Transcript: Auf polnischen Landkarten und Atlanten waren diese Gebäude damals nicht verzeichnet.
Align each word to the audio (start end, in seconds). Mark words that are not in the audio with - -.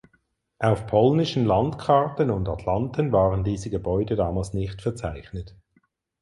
Auf 0.57 0.87
polnischen 0.87 1.45
Landkarten 1.45 2.31
und 2.31 2.49
Atlanten 2.49 3.11
waren 3.11 3.43
diese 3.43 3.69
Gebäude 3.69 4.15
damals 4.15 4.51
nicht 4.51 4.81
verzeichnet. 4.81 5.55